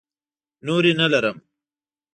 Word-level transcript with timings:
نورې 0.65 0.91
نه 0.99 1.05
لرم. 1.11 1.37